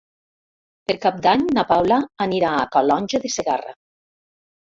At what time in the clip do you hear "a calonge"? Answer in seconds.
2.61-3.23